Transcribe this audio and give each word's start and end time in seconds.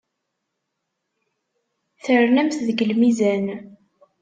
Ternamt 2.03 2.57
deg 2.67 2.79
lmizan. 2.91 3.45